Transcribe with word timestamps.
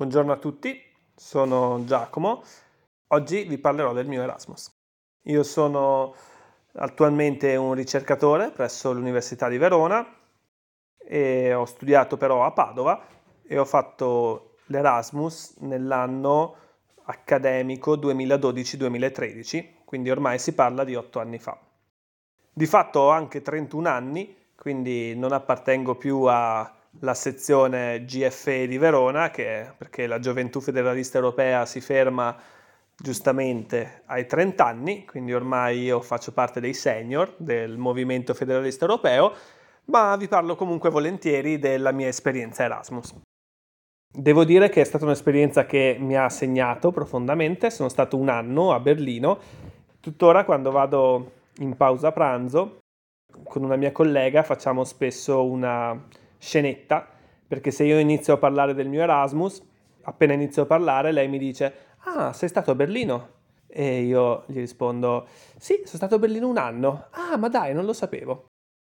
Buongiorno 0.00 0.32
a 0.32 0.38
tutti, 0.38 0.82
sono 1.14 1.84
Giacomo. 1.84 2.42
Oggi 3.08 3.42
vi 3.42 3.58
parlerò 3.58 3.92
del 3.92 4.06
mio 4.06 4.22
Erasmus. 4.22 4.74
Io 5.24 5.42
sono 5.42 6.14
attualmente 6.76 7.54
un 7.56 7.74
ricercatore 7.74 8.50
presso 8.50 8.94
l'Università 8.94 9.50
di 9.50 9.58
Verona 9.58 10.02
e 10.96 11.52
ho 11.52 11.66
studiato 11.66 12.16
però 12.16 12.46
a 12.46 12.52
Padova 12.52 13.04
e 13.42 13.58
ho 13.58 13.66
fatto 13.66 14.54
l'Erasmus 14.68 15.56
nell'anno 15.58 16.56
accademico 17.02 17.98
2012-2013, 17.98 19.84
quindi 19.84 20.08
ormai 20.08 20.38
si 20.38 20.54
parla 20.54 20.82
di 20.84 20.94
otto 20.94 21.20
anni 21.20 21.38
fa. 21.38 21.60
Di 22.50 22.64
fatto 22.64 23.00
ho 23.00 23.10
anche 23.10 23.42
31 23.42 23.86
anni, 23.86 24.34
quindi 24.56 25.14
non 25.14 25.32
appartengo 25.32 25.94
più 25.96 26.22
a 26.22 26.79
la 27.00 27.14
sezione 27.14 28.04
GFE 28.04 28.66
di 28.66 28.76
Verona, 28.76 29.30
che, 29.30 29.72
perché 29.76 30.06
la 30.06 30.18
Gioventù 30.18 30.60
Federalista 30.60 31.18
Europea 31.18 31.64
si 31.64 31.80
ferma 31.80 32.36
giustamente 32.96 34.02
ai 34.06 34.26
30 34.26 34.64
anni, 34.64 35.04
quindi 35.06 35.32
ormai 35.32 35.82
io 35.82 36.00
faccio 36.00 36.32
parte 36.32 36.60
dei 36.60 36.74
senior 36.74 37.34
del 37.38 37.78
Movimento 37.78 38.34
Federalista 38.34 38.84
Europeo, 38.84 39.32
ma 39.86 40.14
vi 40.16 40.28
parlo 40.28 40.56
comunque 40.56 40.90
volentieri 40.90 41.58
della 41.58 41.92
mia 41.92 42.08
esperienza 42.08 42.64
Erasmus. 42.64 43.14
Devo 44.12 44.44
dire 44.44 44.68
che 44.68 44.80
è 44.80 44.84
stata 44.84 45.04
un'esperienza 45.04 45.64
che 45.66 45.96
mi 45.98 46.16
ha 46.16 46.28
segnato 46.28 46.90
profondamente, 46.90 47.70
sono 47.70 47.88
stato 47.88 48.16
un 48.16 48.28
anno 48.28 48.72
a 48.72 48.80
Berlino, 48.80 49.38
tuttora 50.00 50.44
quando 50.44 50.70
vado 50.70 51.32
in 51.58 51.76
pausa 51.76 52.10
pranzo 52.12 52.80
con 53.44 53.62
una 53.62 53.76
mia 53.76 53.92
collega 53.92 54.42
facciamo 54.42 54.84
spesso 54.84 55.44
una 55.44 55.98
scenetta, 56.40 57.06
perché 57.46 57.70
se 57.70 57.84
io 57.84 57.98
inizio 57.98 58.34
a 58.34 58.38
parlare 58.38 58.74
del 58.74 58.88
mio 58.88 59.02
Erasmus, 59.02 59.62
appena 60.02 60.32
inizio 60.32 60.62
a 60.62 60.66
parlare 60.66 61.12
lei 61.12 61.28
mi 61.28 61.38
dice, 61.38 61.72
ah, 62.04 62.32
sei 62.32 62.48
stato 62.48 62.70
a 62.70 62.74
Berlino? 62.74 63.38
E 63.66 64.02
io 64.02 64.44
gli 64.46 64.58
rispondo, 64.58 65.28
sì, 65.58 65.74
sono 65.84 65.96
stato 65.96 66.14
a 66.16 66.18
Berlino 66.18 66.48
un 66.48 66.58
anno. 66.58 67.06
Ah, 67.10 67.36
ma 67.36 67.48
dai, 67.48 67.74
non 67.74 67.84
lo 67.84 67.92
sapevo. 67.92 68.46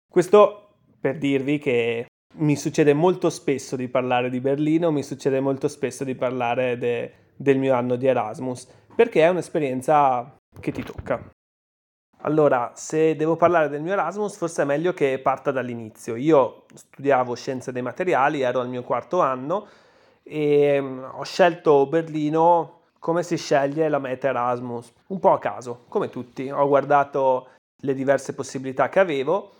Questo 0.09 0.77
per 1.00 1.17
dirvi 1.17 1.58
che 1.59 2.05
mi 2.36 2.55
succede 2.55 2.94
molto 2.94 3.30
spesso 3.30 3.75
di 3.75 3.88
parlare 3.88 4.30
di 4.30 4.39
Berlino, 4.39 4.92
mi 4.92 5.03
succede 5.03 5.39
molto 5.39 5.67
spesso 5.67 6.03
di 6.03 6.16
parlare 6.16 6.77
de, 6.77 7.11
del 7.36 7.59
mio 7.59 7.75
anno 7.75 7.95
di 7.95 8.08
Erasmus, 8.08 8.67
perché 8.95 9.22
è 9.22 9.30
un'esperienza 9.30 10.36
che 10.59 10.72
ti 10.72 10.83
tocca. 10.83 11.33
Allora, 12.25 12.71
se 12.73 13.17
devo 13.17 13.35
parlare 13.35 13.67
del 13.67 13.81
mio 13.81 13.91
Erasmus, 13.93 14.38
forse 14.38 14.61
è 14.61 14.66
meglio 14.66 14.93
che 14.93 15.19
parta 15.19 15.52
dall'inizio. 15.52 16.16
Io 16.16 16.65
studiavo 16.73 17.35
scienze 17.35 17.73
dei 17.73 17.81
materiali, 17.81 18.41
ero 18.41 18.61
al 18.61 18.69
mio 18.69 18.81
quarto 18.83 19.19
anno 19.19 19.67
e 20.23 20.80
mm, 20.80 21.03
ho 21.15 21.23
scelto 21.23 21.85
Berlino 21.85 22.80
come 22.99 23.23
si 23.23 23.35
sceglie 23.35 23.89
la 23.89 23.99
meta 23.99 24.30
Erasmus, 24.30 24.93
un 25.07 25.19
po' 25.19 25.33
a 25.33 25.39
caso, 25.39 25.83
come 25.89 26.09
tutti. 26.09 26.49
Ho 26.49 26.65
guardato 26.69 27.49
le 27.81 27.93
diverse 27.93 28.33
possibilità 28.33 28.87
che 28.87 29.02
avevo 29.02 29.52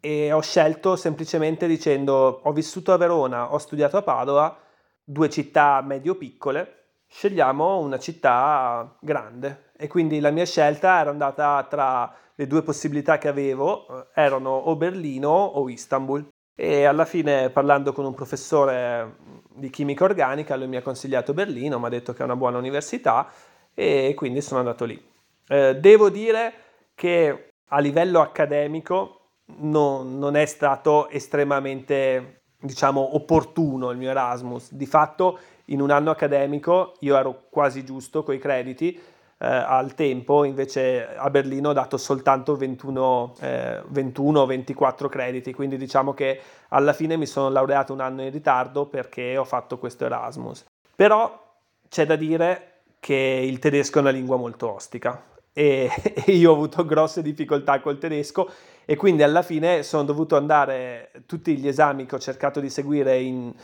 e 0.00 0.30
ho 0.30 0.40
scelto 0.42 0.96
semplicemente 0.96 1.66
dicendo 1.66 2.40
ho 2.42 2.52
vissuto 2.52 2.92
a 2.92 2.98
Verona, 2.98 3.54
ho 3.54 3.58
studiato 3.58 3.96
a 3.96 4.02
Padova, 4.02 4.58
due 5.02 5.30
città 5.30 5.80
medio-piccole, 5.80 6.88
scegliamo 7.06 7.78
una 7.78 7.98
città 7.98 8.94
grande 9.00 9.69
e 9.80 9.88
quindi 9.88 10.20
la 10.20 10.30
mia 10.30 10.44
scelta 10.44 11.00
era 11.00 11.08
andata 11.08 11.66
tra 11.68 12.14
le 12.34 12.46
due 12.46 12.62
possibilità 12.62 13.16
che 13.16 13.28
avevo, 13.28 13.86
eh, 13.88 14.06
erano 14.14 14.50
o 14.50 14.76
Berlino 14.76 15.30
o 15.30 15.68
Istanbul. 15.70 16.28
E 16.54 16.84
alla 16.84 17.06
fine 17.06 17.48
parlando 17.48 17.94
con 17.94 18.04
un 18.04 18.12
professore 18.12 19.16
di 19.54 19.70
chimica 19.70 20.04
organica, 20.04 20.56
lui 20.56 20.68
mi 20.68 20.76
ha 20.76 20.82
consigliato 20.82 21.32
Berlino, 21.32 21.78
mi 21.78 21.86
ha 21.86 21.88
detto 21.88 22.12
che 22.12 22.20
è 22.20 22.24
una 22.24 22.36
buona 22.36 22.58
università 22.58 23.26
e 23.72 24.12
quindi 24.14 24.42
sono 24.42 24.60
andato 24.60 24.84
lì. 24.84 25.02
Eh, 25.48 25.76
devo 25.76 26.10
dire 26.10 26.52
che 26.94 27.52
a 27.68 27.78
livello 27.78 28.20
accademico 28.20 29.30
no, 29.60 30.02
non 30.02 30.36
è 30.36 30.44
stato 30.44 31.08
estremamente, 31.08 32.42
diciamo, 32.60 33.14
opportuno 33.14 33.90
il 33.90 33.96
mio 33.96 34.10
Erasmus. 34.10 34.74
Di 34.74 34.86
fatto 34.86 35.38
in 35.66 35.80
un 35.80 35.90
anno 35.90 36.10
accademico 36.10 36.96
io 37.00 37.16
ero 37.16 37.44
quasi 37.48 37.82
giusto 37.84 38.22
coi 38.22 38.38
crediti, 38.38 39.00
eh, 39.42 39.46
al 39.46 39.94
tempo 39.94 40.44
invece 40.44 41.16
a 41.16 41.30
Berlino 41.30 41.70
ho 41.70 41.72
dato 41.72 41.96
soltanto 41.96 42.56
21, 42.56 43.36
eh, 43.40 43.82
21 43.88 44.44
24 44.44 45.08
crediti, 45.08 45.54
quindi 45.54 45.78
diciamo 45.78 46.12
che 46.12 46.38
alla 46.68 46.92
fine 46.92 47.16
mi 47.16 47.24
sono 47.24 47.48
laureato 47.48 47.94
un 47.94 48.00
anno 48.00 48.22
in 48.22 48.30
ritardo 48.30 48.84
perché 48.84 49.38
ho 49.38 49.44
fatto 49.44 49.78
questo 49.78 50.04
Erasmus. 50.04 50.66
Però 50.94 51.48
c'è 51.88 52.04
da 52.04 52.16
dire 52.16 52.82
che 53.00 53.42
il 53.42 53.58
tedesco 53.58 53.98
è 53.98 54.00
una 54.02 54.10
lingua 54.10 54.36
molto 54.36 54.74
ostica 54.74 55.22
e, 55.54 55.90
e 56.26 56.32
io 56.32 56.50
ho 56.50 56.54
avuto 56.54 56.84
grosse 56.84 57.22
difficoltà 57.22 57.80
col 57.80 57.98
tedesco 57.98 58.50
e 58.84 58.96
quindi 58.96 59.22
alla 59.22 59.42
fine 59.42 59.82
sono 59.82 60.04
dovuto 60.04 60.36
andare 60.36 61.12
tutti 61.24 61.56
gli 61.56 61.66
esami 61.66 62.04
che 62.04 62.16
ho 62.16 62.18
cercato 62.18 62.60
di 62.60 62.68
seguire 62.68 63.18
in 63.18 63.54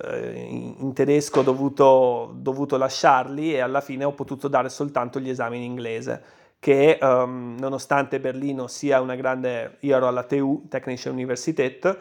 in 0.00 0.92
tedesco 0.94 1.40
ho 1.40 1.42
dovuto, 1.42 2.32
dovuto, 2.36 2.76
lasciarli 2.76 3.54
e 3.54 3.60
alla 3.60 3.80
fine 3.80 4.04
ho 4.04 4.12
potuto 4.12 4.46
dare 4.46 4.68
soltanto 4.68 5.18
gli 5.18 5.28
esami 5.28 5.56
in 5.56 5.62
inglese 5.62 6.22
che 6.60 6.98
um, 7.00 7.56
nonostante 7.58 8.20
Berlino 8.20 8.66
sia 8.66 9.00
una 9.00 9.14
grande, 9.14 9.76
io 9.80 9.96
ero 9.96 10.08
alla 10.08 10.24
TU, 10.24 10.66
Technische 10.68 11.08
Universität, 11.08 11.98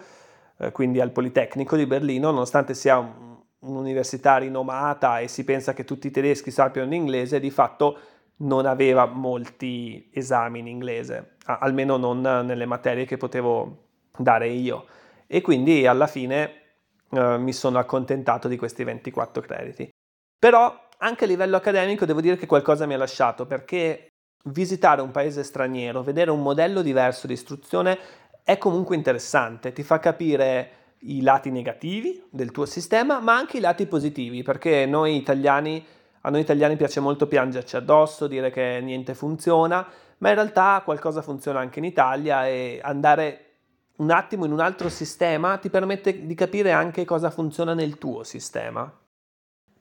eh, 0.58 0.72
quindi 0.72 1.00
al 1.00 1.12
Politecnico 1.12 1.76
di 1.76 1.86
Berlino, 1.86 2.32
nonostante 2.32 2.74
sia 2.74 2.98
un, 2.98 3.38
un'università 3.60 4.38
rinomata 4.38 5.20
e 5.20 5.28
si 5.28 5.44
pensa 5.44 5.74
che 5.74 5.84
tutti 5.84 6.08
i 6.08 6.12
tedeschi 6.12 6.52
sappiano 6.52 6.90
l'inglese, 6.90 7.40
di 7.40 7.52
fatto 7.52 7.98
non 8.38 8.66
aveva 8.66 9.06
molti 9.06 10.10
esami 10.12 10.60
in 10.60 10.68
inglese, 10.68 11.38
almeno 11.46 11.98
non 11.98 12.22
nelle 12.22 12.66
materie 12.66 13.06
che 13.06 13.18
potevo 13.18 13.86
dare 14.18 14.48
io. 14.50 14.86
E 15.28 15.42
quindi 15.42 15.86
alla 15.86 16.08
fine 16.08 16.67
eh, 17.12 17.38
mi 17.38 17.54
sono 17.54 17.80
accontentato 17.80 18.48
di 18.48 18.58
questi 18.58 18.84
24 18.84 19.42
crediti. 19.42 19.90
Però 20.40 20.88
anche 21.00 21.24
a 21.24 21.28
livello 21.28 21.56
accademico 21.58 22.06
devo 22.06 22.22
dire 22.22 22.38
che 22.38 22.46
qualcosa 22.46 22.86
mi 22.86 22.94
ha 22.94 22.98
lasciato 22.98 23.46
perché 23.46 24.08
visitare 24.46 25.02
un 25.02 25.12
paese 25.12 25.44
straniero, 25.44 26.04
vedere 26.04 26.32
un 26.32 26.42
modello 26.42 26.82
diverso 26.82 27.28
di 27.28 27.34
istruzione 27.34 27.98
è 28.44 28.58
comunque 28.58 28.96
interessante, 28.96 29.74
ti 29.74 29.84
fa 29.84 30.00
capire 30.00 30.72
i 31.00 31.22
lati 31.22 31.52
negativi 31.52 32.24
del 32.30 32.52
tuo 32.52 32.66
sistema, 32.66 33.20
ma 33.20 33.36
anche 33.36 33.58
i 33.58 33.60
lati 33.60 33.86
positivi, 33.88 34.42
perché 34.42 34.86
noi 34.86 35.18
italiani, 35.18 35.86
a 36.22 36.30
noi 36.30 36.42
italiani 36.42 36.78
piace 36.78 37.00
molto 37.00 37.28
piangerci 37.28 37.76
addosso, 37.76 38.26
dire 38.26 38.50
che 38.50 38.80
niente 38.82 39.14
funziona, 39.14 39.86
ma 40.20 40.30
in 40.30 40.36
realtà 40.36 40.82
qualcosa 40.84 41.22
funziona 41.22 41.60
anche 41.60 41.80
in 41.80 41.86
Italia 41.86 42.48
e 42.48 42.80
andare 42.82 43.47
un 43.98 44.12
attimo 44.12 44.46
in 44.46 44.52
un 44.52 44.60
altro 44.60 44.90
sistema 44.90 45.58
ti 45.58 45.70
permette 45.70 46.26
di 46.26 46.36
capire 46.36 46.72
anche 46.72 47.06
cosa 47.06 47.30
funziona 47.30 47.74
nel 47.74 47.98
tuo 47.98 48.24
sistema. 48.24 48.92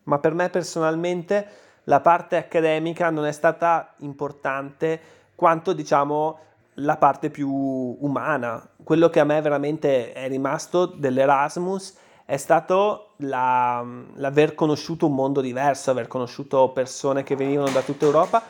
Ma 0.04 0.18
per 0.18 0.34
me 0.34 0.48
personalmente 0.48 1.46
la 1.84 2.00
parte 2.00 2.36
accademica 2.36 3.10
non 3.10 3.26
è 3.26 3.32
stata 3.32 3.94
importante 3.98 5.00
quanto 5.34 5.72
diciamo 5.72 6.38
la 6.80 6.96
parte 6.96 7.30
più 7.30 7.50
umana. 7.50 8.68
Quello 8.82 9.08
che 9.08 9.20
a 9.20 9.24
me 9.24 9.40
veramente 9.40 10.12
è 10.12 10.28
rimasto 10.28 10.86
dell'Erasmus 10.86 11.96
è 12.24 12.36
stato 12.36 13.12
la, 13.18 13.84
l'aver 14.14 14.54
conosciuto 14.54 15.06
un 15.06 15.14
mondo 15.14 15.40
diverso, 15.40 15.90
aver 15.90 16.08
conosciuto 16.08 16.70
persone 16.70 17.22
che 17.22 17.36
venivano 17.36 17.70
da 17.70 17.82
tutta 17.82 18.04
Europa, 18.04 18.42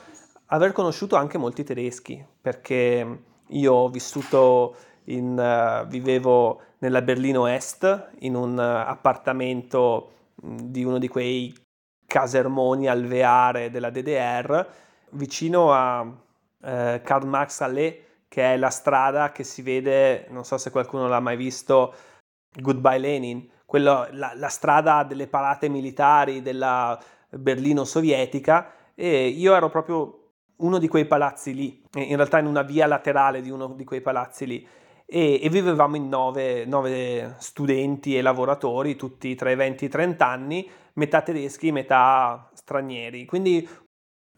aver 0.47 0.73
conosciuto 0.73 1.17
anche 1.17 1.39
molti 1.39 1.63
tedeschi, 1.63 2.25
perché 2.41 3.23
io 3.49 3.73
ho 3.73 3.89
vissuto 3.89 4.75
in, 5.07 5.37
uh, 5.39 5.87
vivevo 5.87 6.61
nella 6.79 7.03
Berlino 7.03 7.47
Est 7.47 8.11
in 8.21 8.35
un 8.35 8.57
uh, 8.57 8.89
appartamento 8.89 10.13
di 10.35 10.85
uno 10.85 10.99
di 10.99 11.09
quei 11.09 11.55
casermoni 12.07 12.87
alveare 12.89 13.71
della 13.71 13.91
DDR 13.91 14.67
vicino 15.11 15.73
a 15.73 16.01
uh, 16.01 16.15
Karl 16.59 17.27
Marx 17.27 17.61
Allee 17.61 18.05
che 18.29 18.55
è 18.55 18.57
la 18.57 18.71
strada 18.71 19.33
che 19.33 19.45
si 19.45 19.63
vede, 19.63 20.27
non 20.31 20.45
so 20.45 20.59
se 20.59 20.71
qualcuno 20.71 21.09
l'ha 21.09 21.21
mai 21.21 21.37
visto, 21.37 21.95
Goodbye 22.53 22.99
Lenin, 22.99 23.49
quello, 23.65 24.09
la, 24.11 24.33
la 24.35 24.49
strada 24.49 25.05
delle 25.05 25.27
parate 25.27 25.69
militari 25.69 26.43
della 26.43 27.01
Berlino 27.31 27.85
sovietica 27.85 28.73
e 28.95 29.29
io 29.29 29.55
ero 29.55 29.69
proprio 29.71 30.33
uno 30.57 30.79
di 30.79 30.89
quei 30.89 31.07
palazzi 31.07 31.55
lì, 31.55 31.83
in 31.95 32.17
realtà 32.17 32.39
in 32.39 32.47
una 32.47 32.63
via 32.63 32.87
laterale 32.87 33.41
di 33.41 33.51
uno 33.51 33.69
di 33.69 33.85
quei 33.85 34.01
palazzi 34.01 34.47
lì 34.47 34.69
e, 35.07 35.41
e 35.41 35.49
vivevamo 35.49 35.97
in 35.97 36.09
nove, 36.09 36.65
nove, 36.67 37.37
studenti 37.39 38.17
e 38.17 38.23
lavoratori, 38.23 38.97
tutti 38.97 39.35
tra 39.37 39.51
i 39.51 39.55
20 39.55 39.85
e 39.85 39.87
i 39.87 39.91
30 39.91 40.27
anni, 40.27 40.69
metà 40.95 41.23
tedeschi, 41.23 41.71
metà 41.71 42.51
stranieri. 42.53 43.25
Quindi 43.25 43.67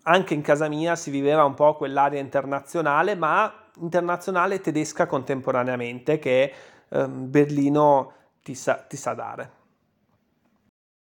anche 0.03 0.35
in 0.35 0.43
casa 0.43 0.69
mia 0.69 0.95
si 0.95 1.11
viveva 1.11 1.45
un 1.45 1.55
po' 1.55 1.75
quell'area 1.75 2.21
internazionale, 2.21 3.15
ma 3.15 3.71
internazionale 3.81 4.57
e 4.57 4.61
tedesca 4.61 5.07
contemporaneamente 5.07 6.19
che 6.19 6.53
eh, 6.89 7.09
Berlino 7.09 8.13
ti 8.43 8.55
sa, 8.55 8.75
ti 8.75 8.97
sa 8.97 9.15
dare. 9.15 9.53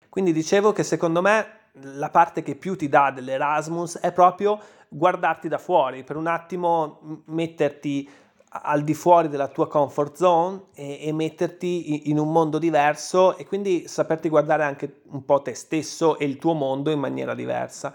Quindi 0.09 0.33
dicevo 0.33 0.73
che 0.73 0.83
secondo 0.83 1.23
me 1.23 1.61
la 1.73 2.11
parte 2.11 2.43
che 2.43 2.55
più 2.55 2.77
ti 2.77 2.89
dà 2.89 3.11
dell'Erasmus 3.11 3.99
è 3.99 4.13
proprio 4.13 4.61
guardarti 4.89 5.49
da 5.49 5.57
fuori, 5.57 6.05
per 6.05 6.17
un 6.17 6.27
attimo 6.27 7.23
metterti 7.27 8.07
al 8.53 8.83
di 8.83 8.93
fuori 8.93 9.29
della 9.29 9.49
tua 9.49 9.67
comfort 9.67 10.15
zone 10.15 10.65
e, 10.75 11.07
e, 11.07 11.13
metterti 11.13 12.11
in 12.11 12.19
un 12.19 12.31
mondo 12.31 12.59
diverso 12.59 13.37
e 13.39 13.47
quindi 13.47 13.89
saperti 13.89 14.29
guardare 14.29 14.65
anche 14.65 15.01
un 15.11 15.25
po' 15.25 15.41
te 15.41 15.55
stesso 15.55 16.19
e 16.19 16.27
il 16.27 16.37
tuo 16.37 16.53
mondo 16.53 16.91
in 16.91 16.99
maniera 16.99 17.35
diversa. 17.35 17.95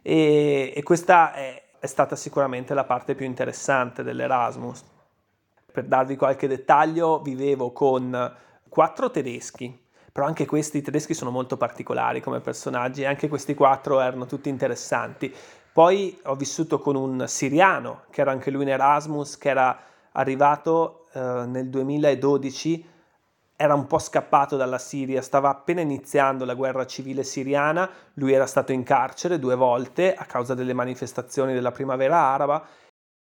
E, 0.00 0.72
e 0.74 0.82
questa 0.82 1.34
è, 1.34 1.62
è 1.78 1.86
stata 1.86 2.16
sicuramente 2.16 2.72
la 2.72 2.84
parte 2.84 3.14
più 3.14 3.26
interessante 3.26 4.02
dell'Erasmus. 4.02 4.82
Per 5.70 5.84
darvi 5.84 6.16
qualche 6.16 6.48
dettaglio, 6.48 7.20
vivevo 7.20 7.72
con 7.72 8.34
quattro 8.68 9.10
tedeschi, 9.10 9.86
però 10.10 10.24
anche 10.24 10.46
questi 10.46 10.80
tedeschi 10.80 11.12
sono 11.12 11.30
molto 11.30 11.58
particolari 11.58 12.22
come 12.22 12.40
personaggi 12.40 13.02
e 13.02 13.06
anche 13.06 13.28
questi 13.28 13.54
quattro 13.54 14.00
erano 14.00 14.24
tutti 14.24 14.48
interessanti. 14.48 15.32
Poi 15.70 16.18
ho 16.24 16.34
vissuto 16.34 16.80
con 16.80 16.96
un 16.96 17.24
siriano, 17.28 18.04
che 18.10 18.22
era 18.22 18.32
anche 18.32 18.50
lui 18.50 18.62
in 18.62 18.70
Erasmus, 18.70 19.36
che 19.36 19.50
era 19.50 19.78
arrivato 20.18 21.06
eh, 21.12 21.20
nel 21.46 21.68
2012, 21.68 22.96
era 23.56 23.74
un 23.74 23.86
po' 23.86 23.98
scappato 23.98 24.56
dalla 24.56 24.78
Siria, 24.78 25.20
stava 25.20 25.48
appena 25.48 25.80
iniziando 25.80 26.44
la 26.44 26.54
guerra 26.54 26.86
civile 26.86 27.24
siriana, 27.24 27.90
lui 28.14 28.32
era 28.32 28.46
stato 28.46 28.72
in 28.72 28.84
carcere 28.84 29.38
due 29.38 29.56
volte 29.56 30.14
a 30.14 30.24
causa 30.26 30.54
delle 30.54 30.74
manifestazioni 30.74 31.52
della 31.54 31.72
primavera 31.72 32.18
araba 32.18 32.64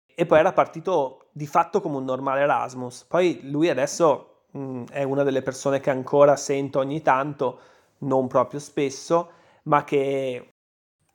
e 0.06 0.26
poi 0.26 0.40
era 0.40 0.54
partito 0.54 1.30
di 1.32 1.48
fatto 1.48 1.82
come 1.82 1.98
un 1.98 2.04
normale 2.04 2.42
Erasmus. 2.42 3.06
Poi 3.06 3.40
lui 3.50 3.70
adesso 3.70 4.44
mh, 4.52 4.60
mm, 4.60 4.84
è 4.92 5.04
una 5.04 5.24
delle 5.24 5.42
persone 5.42 5.80
che 5.80 5.90
ancora 5.90 6.36
sento 6.36 6.80
ogni 6.80 7.02
tanto, 7.02 7.60
non 8.00 8.28
proprio 8.28 8.60
spesso, 8.60 9.32
ma 9.64 9.84
che 9.84 10.54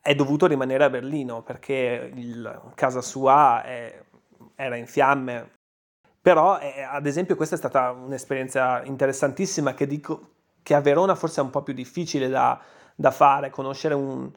è 0.00 0.14
dovuto 0.14 0.46
rimanere 0.46 0.84
a 0.84 0.90
Berlino 0.90 1.42
perché 1.42 2.10
il, 2.14 2.72
casa 2.74 3.00
sua 3.00 3.62
è, 3.62 4.02
era 4.54 4.76
in 4.76 4.86
fiamme. 4.86 5.50
Però, 6.24 6.58
eh, 6.58 6.80
ad 6.80 7.04
esempio, 7.04 7.36
questa 7.36 7.54
è 7.54 7.58
stata 7.58 7.90
un'esperienza 7.90 8.82
interessantissima 8.84 9.74
che 9.74 9.86
dico 9.86 10.28
che 10.62 10.72
a 10.72 10.80
Verona 10.80 11.14
forse 11.14 11.42
è 11.42 11.44
un 11.44 11.50
po' 11.50 11.62
più 11.62 11.74
difficile 11.74 12.30
da, 12.30 12.58
da 12.94 13.10
fare, 13.10 13.50
conoscere 13.50 13.92
un... 13.92 14.30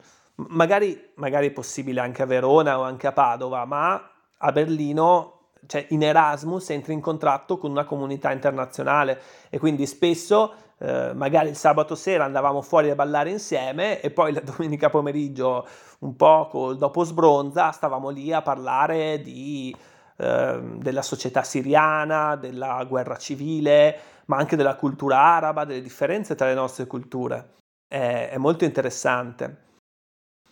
Magari, 0.48 1.12
magari 1.14 1.46
è 1.46 1.50
possibile 1.50 2.00
anche 2.00 2.20
a 2.20 2.26
Verona 2.26 2.78
o 2.78 2.82
anche 2.82 3.06
a 3.06 3.12
Padova, 3.12 3.64
ma 3.64 4.06
a 4.36 4.52
Berlino 4.52 5.52
cioè 5.66 5.86
in 5.88 6.02
Erasmus 6.02 6.68
entri 6.68 6.92
in 6.92 7.00
contratto 7.00 7.56
con 7.56 7.70
una 7.70 7.84
comunità 7.84 8.32
internazionale 8.32 9.18
e 9.48 9.58
quindi 9.58 9.86
spesso 9.86 10.52
eh, 10.76 11.12
magari 11.14 11.48
il 11.48 11.56
sabato 11.56 11.94
sera 11.94 12.24
andavamo 12.24 12.60
fuori 12.60 12.90
a 12.90 12.94
ballare 12.94 13.30
insieme 13.30 14.02
e 14.02 14.10
poi 14.10 14.34
la 14.34 14.42
domenica 14.44 14.90
pomeriggio, 14.90 15.66
un 16.00 16.14
po' 16.16 16.74
dopo 16.76 17.02
sbronza, 17.02 17.70
stavamo 17.70 18.10
lì 18.10 18.30
a 18.30 18.42
parlare 18.42 19.22
di, 19.22 19.74
eh, 20.20 20.60
della 20.74 21.02
società 21.02 21.44
siriana, 21.44 22.34
della 22.34 22.84
guerra 22.88 23.16
civile, 23.16 23.98
ma 24.26 24.36
anche 24.36 24.56
della 24.56 24.74
cultura 24.74 25.18
araba, 25.18 25.64
delle 25.64 25.80
differenze 25.80 26.34
tra 26.34 26.48
le 26.48 26.54
nostre 26.54 26.86
culture. 26.86 27.54
È, 27.86 28.30
è 28.32 28.36
molto 28.36 28.64
interessante. 28.64 29.56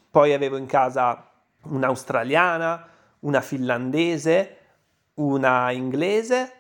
Poi 0.09 0.33
avevo 0.33 0.57
in 0.57 0.67
casa 0.67 1.29
un'australiana, 1.65 2.89
una 3.21 3.41
finlandese, 3.41 4.57
una 5.15 5.73
inglese 5.73 6.53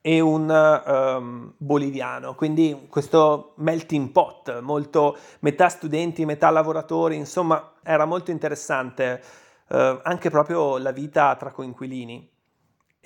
e 0.00 0.20
un 0.20 0.48
um, 0.50 1.54
boliviano, 1.56 2.34
quindi 2.34 2.86
questo 2.90 3.54
melting 3.56 4.10
pot, 4.10 4.60
molto 4.60 5.16
metà 5.40 5.68
studenti, 5.68 6.24
metà 6.24 6.50
lavoratori, 6.50 7.16
insomma 7.16 7.72
era 7.82 8.04
molto 8.04 8.30
interessante 8.30 9.22
uh, 9.68 10.00
anche 10.02 10.30
proprio 10.30 10.78
la 10.78 10.92
vita 10.92 11.34
tra 11.36 11.50
coinquilini. 11.50 12.32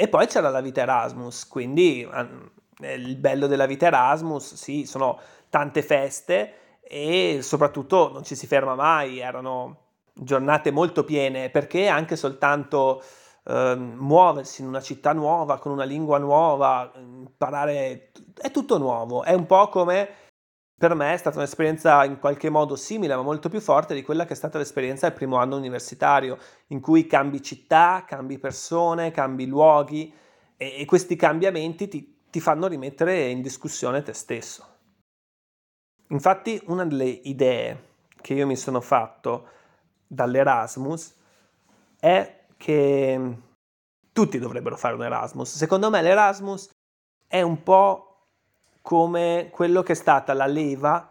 E 0.00 0.06
poi 0.06 0.28
c'era 0.28 0.48
la 0.48 0.60
vita 0.60 0.82
Erasmus, 0.82 1.48
quindi 1.48 2.08
um, 2.08 2.48
il 2.82 3.16
bello 3.16 3.48
della 3.48 3.66
vita 3.66 3.86
Erasmus, 3.86 4.54
sì, 4.54 4.86
sono 4.86 5.18
tante 5.48 5.82
feste 5.82 6.78
e 6.80 7.40
soprattutto 7.42 8.12
non 8.12 8.22
ci 8.22 8.36
si 8.36 8.46
ferma 8.46 8.76
mai, 8.76 9.18
erano 9.18 9.86
giornate 10.12 10.70
molto 10.70 11.02
piene 11.02 11.50
perché 11.50 11.88
anche 11.88 12.14
soltanto 12.14 13.02
eh, 13.42 13.74
muoversi 13.74 14.62
in 14.62 14.68
una 14.68 14.80
città 14.80 15.12
nuova, 15.12 15.58
con 15.58 15.72
una 15.72 15.82
lingua 15.82 16.18
nuova, 16.18 16.92
imparare, 16.94 18.12
è 18.40 18.52
tutto 18.52 18.78
nuovo, 18.78 19.24
è 19.24 19.32
un 19.32 19.46
po' 19.46 19.68
come 19.68 20.10
per 20.78 20.94
me 20.94 21.12
è 21.12 21.16
stata 21.16 21.38
un'esperienza 21.38 22.04
in 22.04 22.20
qualche 22.20 22.50
modo 22.50 22.76
simile, 22.76 23.16
ma 23.16 23.22
molto 23.22 23.48
più 23.48 23.60
forte 23.60 23.94
di 23.94 24.02
quella 24.02 24.24
che 24.24 24.34
è 24.34 24.36
stata 24.36 24.58
l'esperienza 24.58 25.08
del 25.08 25.16
primo 25.16 25.36
anno 25.36 25.56
universitario, 25.56 26.38
in 26.68 26.80
cui 26.80 27.06
cambi 27.06 27.42
città, 27.42 28.04
cambi 28.06 28.38
persone, 28.38 29.10
cambi 29.10 29.46
luoghi 29.46 30.14
e, 30.56 30.80
e 30.80 30.84
questi 30.84 31.16
cambiamenti 31.16 31.88
ti, 31.88 32.20
ti 32.30 32.38
fanno 32.38 32.68
rimettere 32.68 33.26
in 33.26 33.42
discussione 33.42 34.02
te 34.02 34.12
stesso. 34.12 34.66
Infatti 36.10 36.62
una 36.66 36.86
delle 36.86 37.06
idee 37.06 37.86
che 38.20 38.34
io 38.34 38.46
mi 38.46 38.56
sono 38.56 38.80
fatto 38.80 39.48
dall'Erasmus 40.06 41.16
è 41.98 42.44
che 42.56 43.36
tutti 44.12 44.38
dovrebbero 44.38 44.76
fare 44.76 44.94
un 44.94 45.02
Erasmus. 45.02 45.56
Secondo 45.56 45.90
me 45.90 46.02
l'Erasmus 46.02 46.70
è 47.26 47.42
un 47.42 47.62
po' 47.64 48.07
come 48.88 49.50
quello 49.52 49.82
che 49.82 49.92
è 49.92 49.94
stata 49.94 50.32
la 50.32 50.46
leva 50.46 51.06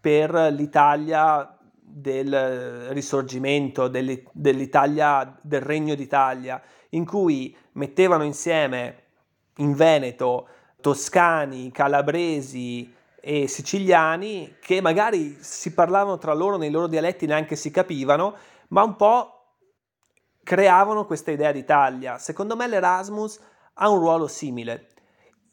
per 0.00 0.32
l'Italia 0.50 1.56
del 1.70 2.88
risorgimento, 2.88 3.86
dell'Italia, 3.86 5.38
del 5.40 5.60
Regno 5.60 5.94
d'Italia, 5.94 6.60
in 6.88 7.04
cui 7.04 7.56
mettevano 7.74 8.24
insieme 8.24 9.02
in 9.58 9.74
Veneto 9.74 10.48
toscani, 10.80 11.70
calabresi 11.70 12.92
e 13.20 13.46
siciliani 13.46 14.56
che 14.60 14.80
magari 14.80 15.36
si 15.38 15.72
parlavano 15.72 16.18
tra 16.18 16.34
loro 16.34 16.56
nei 16.56 16.72
loro 16.72 16.88
dialetti 16.88 17.26
neanche 17.26 17.54
si 17.54 17.70
capivano, 17.70 18.34
ma 18.70 18.82
un 18.82 18.96
po' 18.96 19.52
creavano 20.42 21.06
questa 21.06 21.30
idea 21.30 21.52
d'Italia. 21.52 22.18
Secondo 22.18 22.56
me 22.56 22.66
l'Erasmus 22.66 23.38
ha 23.74 23.88
un 23.88 24.00
ruolo 24.00 24.26
simile. 24.26 24.88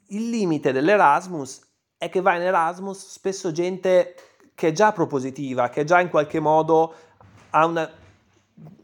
Il 0.08 0.32
limite 0.32 0.72
dell'Erasmus 0.72 1.66
è 1.98 2.10
che 2.10 2.22
va 2.22 2.36
in 2.36 2.44
Erasmus 2.44 3.10
spesso 3.10 3.52
gente 3.52 4.16
che 4.54 4.70
è 4.70 4.72
già 4.72 4.92
propositiva, 4.92 5.70
che 5.70 5.84
già 5.84 6.00
in 6.00 6.10
qualche 6.10 6.40
modo 6.40 6.94
ha 7.52 7.66
una... 7.66 7.90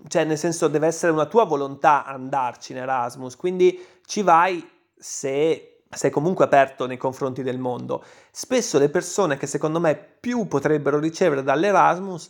cioè 0.07 0.23
nel 0.23 0.37
senso 0.37 0.67
deve 0.67 0.87
essere 0.87 1.11
una 1.11 1.25
tua 1.25 1.45
volontà 1.45 2.05
andarci 2.05 2.71
in 2.71 2.79
Erasmus, 2.79 3.35
quindi 3.35 3.83
ci 4.05 4.21
vai 4.21 4.67
se 4.95 5.81
sei 5.89 6.09
comunque 6.09 6.45
aperto 6.45 6.85
nei 6.85 6.97
confronti 6.97 7.43
del 7.43 7.59
mondo. 7.59 8.03
Spesso 8.31 8.79
le 8.79 8.89
persone 8.89 9.37
che 9.37 9.47
secondo 9.47 9.79
me 9.79 9.95
più 9.95 10.47
potrebbero 10.47 10.99
ricevere 10.99 11.43
dall'Erasmus 11.43 12.29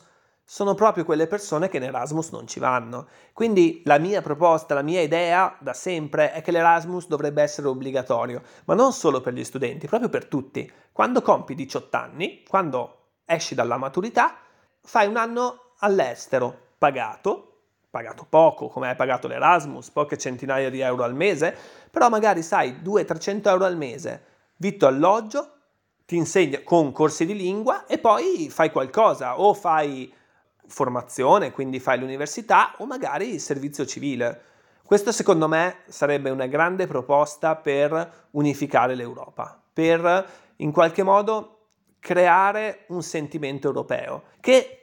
sono 0.53 0.75
proprio 0.75 1.03
quelle 1.03 1.25
persone 1.25 1.67
che 1.67 1.77
in 1.77 1.83
Erasmus 1.83 2.29
non 2.29 2.45
ci 2.45 2.59
vanno. 2.59 3.07
Quindi 3.33 3.81
la 3.85 3.97
mia 3.97 4.21
proposta, 4.21 4.75
la 4.75 4.83
mia 4.83 5.01
idea 5.01 5.57
da 5.59 5.73
sempre 5.73 6.31
è 6.31 6.43
che 6.43 6.51
l'Erasmus 6.51 7.07
dovrebbe 7.07 7.41
essere 7.41 7.69
obbligatorio, 7.69 8.43
ma 8.65 8.75
non 8.75 8.93
solo 8.93 9.19
per 9.19 9.33
gli 9.33 9.43
studenti, 9.43 9.87
proprio 9.87 10.09
per 10.09 10.25
tutti. 10.25 10.71
Quando 10.91 11.23
compi 11.23 11.55
18 11.55 11.97
anni, 11.97 12.43
quando 12.47 12.97
esci 13.25 13.55
dalla 13.55 13.77
maturità, 13.77 14.35
fai 14.79 15.07
un 15.07 15.17
anno 15.17 15.71
all'estero, 15.79 16.55
pagato, 16.77 17.61
pagato 17.89 18.23
poco, 18.29 18.67
come 18.67 18.89
hai 18.89 18.95
pagato 18.95 19.27
l'Erasmus, 19.27 19.89
poche 19.89 20.19
centinaia 20.19 20.69
di 20.69 20.81
euro 20.81 21.01
al 21.01 21.15
mese, 21.15 21.57
però 21.89 22.09
magari 22.09 22.43
sai 22.43 22.79
200-300 22.83 23.47
euro 23.47 23.65
al 23.65 23.75
mese, 23.75 24.23
vitto 24.57 24.85
alloggio, 24.85 25.49
ti 26.05 26.15
insegna 26.15 26.61
con 26.63 26.91
corsi 26.91 27.25
di 27.25 27.35
lingua 27.35 27.87
e 27.87 27.97
poi 27.97 28.51
fai 28.51 28.69
qualcosa 28.71 29.39
o 29.39 29.55
fai 29.55 30.21
formazione, 30.73 31.51
quindi 31.51 31.79
fai 31.79 31.99
l'università 31.99 32.73
o 32.79 32.85
magari 32.87 33.35
il 33.35 33.39
servizio 33.39 33.85
civile. 33.85 34.41
Questo 34.83 35.11
secondo 35.11 35.47
me 35.47 35.77
sarebbe 35.87 36.31
una 36.31 36.47
grande 36.47 36.87
proposta 36.87 37.55
per 37.55 38.27
unificare 38.31 38.95
l'Europa, 38.95 39.61
per 39.71 40.25
in 40.57 40.71
qualche 40.71 41.03
modo 41.03 41.67
creare 41.99 42.85
un 42.87 43.03
sentimento 43.03 43.67
europeo 43.67 44.23
che 44.39 44.79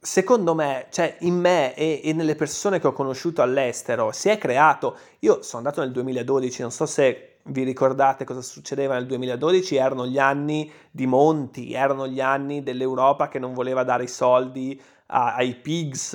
secondo 0.00 0.54
me, 0.54 0.86
cioè 0.90 1.16
in 1.20 1.38
me 1.38 1.74
e, 1.74 2.00
e, 2.02 2.12
nelle 2.14 2.34
persone 2.34 2.80
che 2.80 2.86
ho 2.86 2.92
conosciuto 2.92 3.42
all'estero, 3.42 4.12
si 4.12 4.30
è 4.30 4.38
creato. 4.38 4.96
Io 5.20 5.42
sono 5.42 5.58
andato 5.58 5.82
nel 5.82 5.92
2012, 5.92 6.62
non 6.62 6.70
so 6.70 6.86
se 6.86 7.27
vi 7.48 7.62
ricordate 7.62 8.24
cosa 8.24 8.42
succedeva 8.42 8.94
nel 8.94 9.06
2012, 9.06 9.76
erano 9.76 10.06
gli 10.06 10.18
anni 10.18 10.70
di 10.90 11.06
Monti, 11.06 11.72
erano 11.72 12.06
gli 12.06 12.20
anni 12.20 12.62
dell'Europa 12.62 13.28
che 13.28 13.38
non 13.38 13.52
voleva 13.52 13.84
dare 13.84 14.04
i 14.04 14.08
soldi 14.08 14.80
a, 15.06 15.34
ai 15.34 15.54
pigs. 15.54 16.14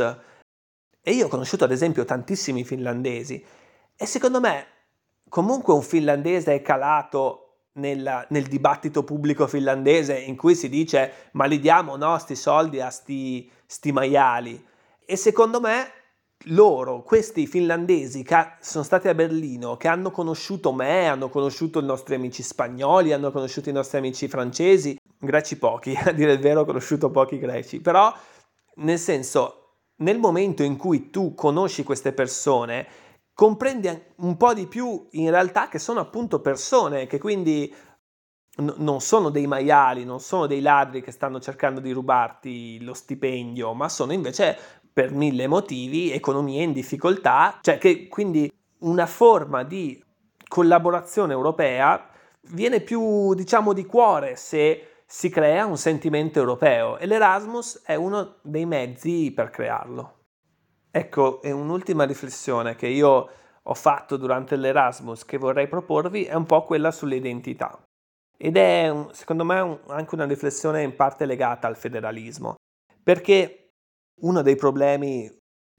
E 1.02 1.12
io 1.12 1.26
ho 1.26 1.30
conosciuto 1.30 1.64
ad 1.66 1.72
esempio 1.72 2.06
tantissimi 2.06 2.64
finlandesi 2.64 3.44
e 3.96 4.06
secondo 4.06 4.40
me 4.40 4.68
comunque 5.30 5.74
un 5.74 5.82
finlandese 5.82 6.56
è 6.56 6.62
calato 6.62 7.40
nel, 7.74 8.26
nel, 8.30 8.44
dibattito 8.48 9.04
pubblico 9.04 9.48
finlandese 9.48 10.18
in 10.18 10.36
cui 10.36 10.56
si 10.56 10.70
dice 10.70 11.30
ma 11.32 11.46
li 11.46 11.60
diamo 11.60 11.96
no, 11.96 12.18
sti 12.18 12.36
soldi 12.36 12.80
a 12.80 12.90
sti, 12.90 13.50
sti 13.66 13.92
maiali. 13.92 14.66
E 15.06 15.16
secondo 15.16 15.60
me 15.60 15.92
loro, 16.48 17.04
questi 17.04 17.48
finlandesi 17.48 18.24
che 18.24 18.56
sono 18.60 18.84
stati 18.84 19.08
a 19.08 19.14
Berlino, 19.14 19.78
che 19.78 19.88
hanno 19.88 20.12
conosciuto 20.12 20.74
me, 20.74 21.08
hanno 21.08 21.30
conosciuto 21.30 21.80
i 21.80 21.84
nostri 21.84 22.16
amici 22.16 22.44
spagnoli, 22.44 23.14
hanno 23.14 23.32
conosciuto 23.32 23.70
i 23.70 23.74
nostri 23.74 23.98
amici 23.98 24.28
francesi, 24.28 24.98
greci 25.18 25.58
pochi, 25.58 25.96
a 26.04 26.12
dire 26.12 26.34
il 26.34 26.40
vero 26.40 26.62
ho 26.62 26.66
conosciuto 26.66 27.10
pochi 27.10 27.40
greci, 27.40 27.80
però 27.80 28.14
nel 28.76 29.00
senso, 29.00 29.78
nel 29.98 30.20
momento 30.20 30.64
in 30.64 30.76
cui 30.76 31.10
tu 31.10 31.34
conosci 31.34 31.84
queste 31.84 32.12
persone, 32.12 32.88
comprendi 33.34 33.90
un 34.18 34.38
po' 34.38 34.54
di 34.54 34.68
più 34.68 35.08
in 35.12 35.30
realtà 35.30 35.68
che 35.68 35.80
sono 35.80 36.00
appunto 36.00 36.42
persone, 36.42 37.08
che 37.08 37.20
quindi 37.20 37.74
n- 38.58 38.74
non 38.78 39.02
sono 39.02 39.30
dei 39.30 39.48
maiali, 39.48 40.04
non 40.04 40.20
sono 40.20 40.46
dei 40.46 40.62
ladri 40.62 41.02
che 41.02 41.12
stanno 41.12 41.40
cercando 41.40 41.80
di 41.80 41.92
rubarti 41.92 42.84
lo 42.84 42.94
stipendio, 42.94 43.74
ma 43.74 43.90
sono 43.90 44.14
invece 44.14 44.82
per 44.94 45.12
mille 45.12 45.48
motivi 45.48 46.12
economie 46.12 46.64
in 46.64 46.72
difficoltà, 46.72 47.58
cioè 47.62 47.78
che 47.78 48.08
quindi 48.08 48.52
una 48.80 49.08
forma 49.08 49.64
di 49.64 50.02
collaborazione 50.48 51.34
europea 51.34 52.10
viene 52.50 52.80
più 52.82 53.34
diciamo 53.34 53.74
di 53.74 53.86
cuore 53.86 54.36
se 54.36 54.88
si 55.06 55.30
crea 55.30 55.66
un 55.66 55.78
sentimento 55.78 56.40
europeo 56.40 56.98
e 56.98 57.06
l'Erasmus 57.06 57.82
è 57.86 57.96
uno 57.96 58.36
dei 58.42 58.66
mezzi 58.66 59.32
per 59.32 59.50
crearlo. 59.50 60.18
Ecco, 60.92 61.42
e 61.42 61.52
un'ultima 61.52 62.04
riflessione 62.04 62.76
che 62.76 62.88
io 62.88 63.30
ho 63.64 63.74
fatto 63.74 64.18
durante 64.18 64.56
l'Erasmus 64.56 65.26
che 65.26 65.38
vorrei 65.38 65.68
proporvi 65.68 66.26
è 66.26 66.34
un 66.34 66.46
po' 66.46 66.64
quella 66.66 66.92
sull'identità. 66.92 67.82
Ed 68.38 68.58
è, 68.58 68.94
secondo 69.12 69.46
me, 69.46 69.80
anche 69.88 70.16
una 70.16 70.26
riflessione 70.26 70.84
in 70.84 70.96
parte 70.96 71.26
legata 71.26 71.68
al 71.68 71.78
federalismo, 71.78 72.56
perché 73.02 73.63
uno 74.22 74.42
dei 74.42 74.56
problemi 74.56 75.30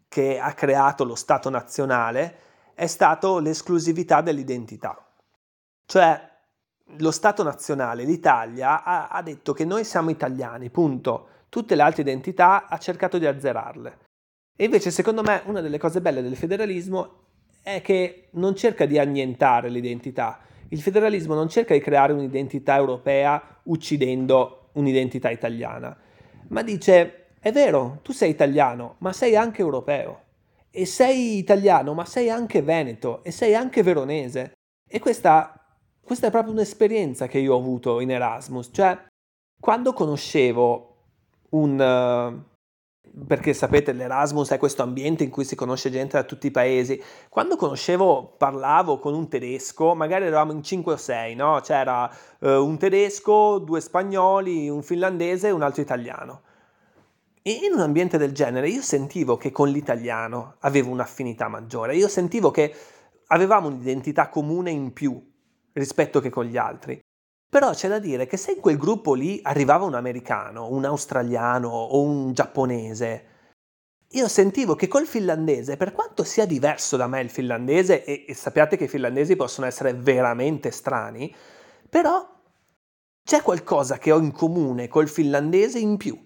che 0.09 0.39
ha 0.39 0.53
creato 0.53 1.05
lo 1.05 1.15
Stato 1.15 1.51
nazionale 1.51 2.39
è 2.75 2.87
stato 2.87 3.39
l'esclusività 3.39 4.21
dell'identità. 4.21 4.97
Cioè, 5.87 6.33
lo 6.99 7.11
Stato 7.11 7.43
nazionale, 7.43 8.05
l'Italia, 8.05 8.83
ha, 8.85 9.09
ha 9.09 9.23
detto 9.23 9.53
che 9.53 9.65
noi 9.65 9.85
siamo 9.85 10.11
italiani, 10.11 10.71
punto. 10.71 11.29
Tutte 11.49 11.75
le 11.75 11.83
altre 11.83 12.03
identità 12.03 12.67
ha 12.67 12.79
cercato 12.79 13.19
di 13.19 13.27
azzerarle. 13.27 13.99
E 14.57 14.65
invece, 14.65 14.91
secondo 14.91 15.23
me, 15.23 15.43
una 15.47 15.61
delle 15.61 15.79
cose 15.79 16.01
belle 16.01 16.23
del 16.23 16.37
federalismo 16.37 17.23
è 17.63 17.81
che 17.81 18.29
non 18.33 18.55
cerca 18.55 18.87
di 18.87 18.99
annientare 18.99 19.69
l'identità. 19.69 20.41
Il 20.69 20.83
federalismo 20.83 21.35
non 21.35 21.49
cerca 21.49 21.75
di 21.75 21.81
creare 21.81 22.13
un'identità 22.13 22.77
europea 22.77 23.61
uccidendo 23.65 24.71
un'identità 24.75 25.31
italiana, 25.31 25.97
ma 26.49 26.63
dice, 26.63 27.24
è 27.45 27.53
vero, 27.53 27.99
tu 28.01 28.13
sei 28.13 28.31
italiano, 28.31 28.95
ma 29.01 29.13
sei 29.13 29.37
anche 29.37 29.61
europeo. 29.61 30.23
E 30.71 30.87
sei 30.87 31.37
italiano, 31.37 31.93
ma 31.93 32.07
sei 32.07 32.31
anche 32.31 32.63
veneto, 32.63 33.23
e 33.23 33.33
sei 33.33 33.55
anche 33.55 33.83
veronese. 33.83 34.55
E 34.89 34.99
questa, 34.99 35.53
questa 36.03 36.29
è 36.29 36.31
proprio 36.31 36.55
un'esperienza 36.55 37.27
che 37.27 37.37
io 37.37 37.55
ho 37.55 37.59
avuto 37.59 38.01
in 38.01 38.13
Erasmus. 38.13 38.71
Cioè, 38.73 38.99
quando 39.61 39.93
conoscevo 39.93 40.97
un... 41.51 42.43
Perché 43.27 43.53
sapete 43.53 43.93
l'Erasmus 43.93 44.49
è 44.49 44.57
questo 44.57 44.83
ambiente 44.83 45.23
in 45.23 45.29
cui 45.29 45.45
si 45.45 45.55
conosce 45.55 45.91
gente 45.91 46.17
da 46.17 46.25
tutti 46.25 46.47
i 46.47 46.51
paesi. 46.51 46.99
Quando 47.29 47.57
conoscevo, 47.57 48.37
parlavo 48.39 48.99
con 48.99 49.13
un 49.13 49.29
tedesco, 49.29 49.95
magari 49.95 50.25
eravamo 50.25 50.53
in 50.53 50.63
5 50.63 50.95
o 50.95 50.97
6, 50.97 51.35
no? 51.35 51.61
C'era 51.63 52.11
eh, 52.41 52.57
un 52.57 52.79
tedesco, 52.79 53.59
due 53.59 53.83
spagnoli, 53.83 54.71
un 54.71 54.83
finlandese 54.83 55.49
e 55.49 55.51
un 55.51 55.61
altro 55.61 55.83
italiano. 55.83 56.41
E 57.47 57.61
in 57.63 57.75
un 57.75 57.81
ambiente 57.81 58.17
del 58.17 58.33
genere 58.33 58.71
io 58.71 58.81
sentivo 58.81 59.37
che 59.37 59.53
con 59.53 59.69
l'italiano 59.69 60.57
avevo 60.61 60.89
un'affinità 60.89 61.47
maggiore, 61.47 61.95
io 61.95 62.09
sentivo 62.09 62.51
che 62.51 62.75
avevamo 63.27 63.69
un'identità 63.69 64.31
comune 64.31 64.71
in 64.71 64.95
più 64.95 65.23
rispetto 65.75 66.21
che 66.21 66.31
con 66.31 66.47
gli 66.47 66.57
altri. 66.57 66.99
Però 67.47 67.71
c'è 67.73 67.89
da 67.89 67.99
dire 67.99 68.25
che 68.25 68.39
se 68.39 68.53
in 68.53 68.61
quel 68.61 68.79
gruppo 68.79 69.13
lì 69.13 69.41
arrivava 69.43 69.85
un 69.85 69.93
americano, 69.93 70.71
un 70.71 70.87
australiano 70.87 71.69
o 71.69 72.01
un 72.01 72.33
giapponese, 72.33 73.27
io 74.13 74.27
sentivo 74.27 74.75
che 74.75 74.89
col 74.89 75.07
finlandese, 75.07 75.77
per 75.77 75.93
quanto 75.93 76.25
sia 76.25 76.47
diverso 76.47 76.97
da 76.97 77.09
me 77.09 77.21
il 77.21 77.29
finlandese, 77.29 78.05
e, 78.05 78.25
e 78.27 78.33
sappiate 78.33 78.79
che 78.79 78.85
i 78.85 78.89
finlandesi 78.89 79.37
possono 79.37 79.67
essere 79.67 79.93
veramente 79.93 80.71
strani, 80.71 81.35
però 81.91 82.27
c'è 83.23 83.43
qualcosa 83.43 83.99
che 83.99 84.13
ho 84.13 84.19
in 84.19 84.33
comune 84.33 84.89
col 84.89 85.09
finlandese 85.09 85.79
in 85.79 85.99
più. 85.99 86.19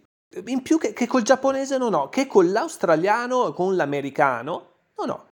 In 0.44 0.62
più 0.62 0.78
che, 0.78 0.92
che 0.92 1.06
col 1.06 1.22
giapponese 1.22 1.78
non 1.78 1.94
ho, 1.94 2.08
che 2.08 2.26
con 2.26 2.52
l'australiano 2.52 3.52
con 3.52 3.76
l'americano 3.76 4.72
non 4.96 5.10
ho. 5.10 5.28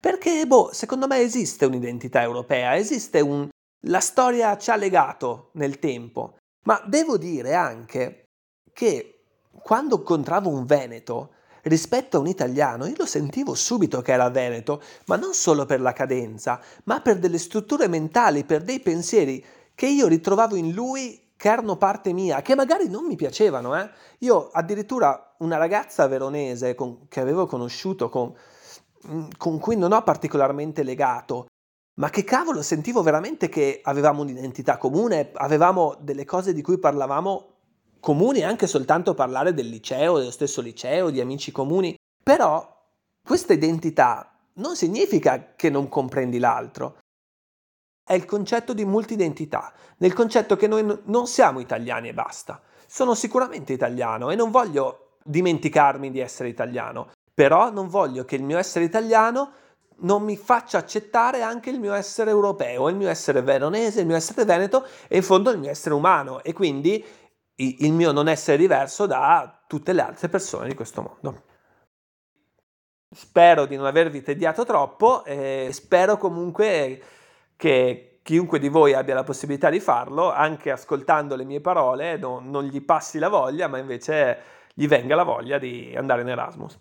Perché, 0.00 0.46
boh, 0.46 0.70
secondo 0.72 1.06
me 1.06 1.18
esiste 1.18 1.66
un'identità 1.66 2.22
europea, 2.22 2.76
esiste 2.76 3.20
un, 3.20 3.48
la 3.86 4.00
storia 4.00 4.56
ci 4.56 4.70
ha 4.70 4.76
legato 4.76 5.50
nel 5.54 5.78
tempo, 5.78 6.36
ma 6.64 6.82
devo 6.86 7.16
dire 7.16 7.54
anche 7.54 8.24
che 8.72 9.24
quando 9.62 9.96
incontravo 9.96 10.48
un 10.48 10.64
veneto 10.64 11.34
rispetto 11.62 12.16
a 12.16 12.20
un 12.20 12.26
italiano, 12.26 12.86
io 12.86 12.94
lo 12.96 13.06
sentivo 13.06 13.54
subito 13.54 14.00
che 14.00 14.12
era 14.12 14.30
veneto, 14.30 14.82
ma 15.06 15.16
non 15.16 15.34
solo 15.34 15.66
per 15.66 15.80
la 15.80 15.92
cadenza, 15.92 16.60
ma 16.84 17.00
per 17.00 17.18
delle 17.18 17.38
strutture 17.38 17.86
mentali, 17.86 18.44
per 18.44 18.62
dei 18.62 18.80
pensieri 18.80 19.44
che 19.74 19.86
io 19.86 20.08
ritrovavo 20.08 20.56
in 20.56 20.72
lui 20.72 21.29
che 21.40 21.48
erano 21.48 21.76
parte 21.78 22.12
mia, 22.12 22.42
che 22.42 22.54
magari 22.54 22.86
non 22.90 23.06
mi 23.06 23.16
piacevano. 23.16 23.74
Eh? 23.74 23.88
Io 24.18 24.50
addirittura 24.52 25.36
una 25.38 25.56
ragazza 25.56 26.06
veronese 26.06 26.74
con, 26.74 27.08
che 27.08 27.18
avevo 27.18 27.46
conosciuto, 27.46 28.10
con, 28.10 28.34
con 29.38 29.58
cui 29.58 29.74
non 29.74 29.92
ho 29.92 30.02
particolarmente 30.02 30.82
legato, 30.82 31.46
ma 31.94 32.10
che 32.10 32.24
cavolo, 32.24 32.60
sentivo 32.60 33.00
veramente 33.00 33.48
che 33.48 33.80
avevamo 33.82 34.20
un'identità 34.20 34.76
comune, 34.76 35.30
avevamo 35.32 35.96
delle 35.98 36.26
cose 36.26 36.52
di 36.52 36.60
cui 36.60 36.78
parlavamo 36.78 37.54
comuni, 38.00 38.42
anche 38.42 38.66
soltanto 38.66 39.14
parlare 39.14 39.54
del 39.54 39.70
liceo, 39.70 40.18
dello 40.18 40.30
stesso 40.30 40.60
liceo, 40.60 41.08
di 41.08 41.22
amici 41.22 41.52
comuni. 41.52 41.94
Però 42.22 42.70
questa 43.26 43.54
identità 43.54 44.30
non 44.56 44.76
significa 44.76 45.54
che 45.56 45.70
non 45.70 45.88
comprendi 45.88 46.38
l'altro. 46.38 46.98
È 48.10 48.14
il 48.14 48.24
concetto 48.24 48.72
di 48.72 48.84
multidentità, 48.84 49.72
nel 49.98 50.14
concetto 50.14 50.56
che 50.56 50.66
noi 50.66 50.98
non 51.04 51.28
siamo 51.28 51.60
italiani 51.60 52.08
e 52.08 52.12
basta. 52.12 52.60
Sono 52.88 53.14
sicuramente 53.14 53.72
italiano 53.72 54.30
e 54.30 54.34
non 54.34 54.50
voglio 54.50 55.18
dimenticarmi 55.22 56.10
di 56.10 56.18
essere 56.18 56.48
italiano, 56.48 57.12
però 57.32 57.70
non 57.70 57.86
voglio 57.86 58.24
che 58.24 58.34
il 58.34 58.42
mio 58.42 58.58
essere 58.58 58.84
italiano 58.84 59.52
non 59.98 60.24
mi 60.24 60.36
faccia 60.36 60.78
accettare 60.78 61.42
anche 61.42 61.70
il 61.70 61.78
mio 61.78 61.92
essere 61.92 62.30
europeo, 62.30 62.88
il 62.88 62.96
mio 62.96 63.08
essere 63.08 63.42
veronese, 63.42 64.00
il 64.00 64.06
mio 64.06 64.16
essere 64.16 64.44
veneto 64.44 64.84
e 65.06 65.18
in 65.18 65.22
fondo 65.22 65.50
il 65.50 65.60
mio 65.60 65.70
essere 65.70 65.94
umano 65.94 66.42
e 66.42 66.52
quindi 66.52 67.04
il 67.54 67.92
mio 67.92 68.10
non 68.10 68.26
essere 68.26 68.56
diverso 68.56 69.06
da 69.06 69.62
tutte 69.68 69.92
le 69.92 70.02
altre 70.02 70.28
persone 70.28 70.66
di 70.66 70.74
questo 70.74 71.00
mondo. 71.00 71.42
Spero 73.14 73.66
di 73.66 73.76
non 73.76 73.86
avervi 73.86 74.20
tediato 74.20 74.64
troppo 74.64 75.24
e 75.24 75.68
spero 75.70 76.16
comunque 76.16 77.00
che 77.60 78.20
chiunque 78.22 78.58
di 78.58 78.70
voi 78.70 78.94
abbia 78.94 79.12
la 79.12 79.22
possibilità 79.22 79.68
di 79.68 79.80
farlo, 79.80 80.32
anche 80.32 80.70
ascoltando 80.70 81.36
le 81.36 81.44
mie 81.44 81.60
parole, 81.60 82.16
non, 82.16 82.48
non 82.48 82.64
gli 82.64 82.82
passi 82.82 83.18
la 83.18 83.28
voglia, 83.28 83.68
ma 83.68 83.76
invece 83.76 84.38
gli 84.72 84.88
venga 84.88 85.14
la 85.14 85.24
voglia 85.24 85.58
di 85.58 85.92
andare 85.94 86.22
in 86.22 86.28
Erasmus. 86.28 86.80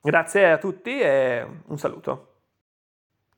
Grazie 0.00 0.52
a 0.52 0.58
tutti 0.58 1.00
e 1.00 1.44
un 1.66 1.76
saluto. 1.76 2.29